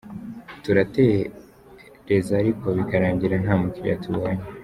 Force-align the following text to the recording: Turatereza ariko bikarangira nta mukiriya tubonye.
Turatereza 0.63 2.31
ariko 2.41 2.65
bikarangira 2.77 3.35
nta 3.43 3.53
mukiriya 3.59 4.01
tubonye. 4.03 4.43